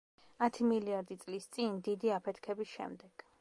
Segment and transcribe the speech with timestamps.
[0.45, 3.29] ათი მილიარდი წლის წინ, დიდი აფეთქების შემდეგ.